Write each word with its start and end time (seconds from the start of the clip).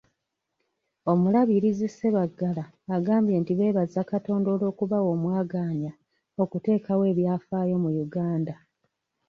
Omulabirizi 1.11 1.87
Ssebaggala 1.91 2.63
agambye 2.95 3.35
nti 3.41 3.53
beebaza 3.59 4.01
Katonda 4.11 4.47
olw'okubawa 4.55 5.09
omwaganya 5.15 5.91
okuteekawo 6.43 7.03
ebyafaayo 7.11 7.75
mu 7.83 7.89
Uganda. 8.05 8.55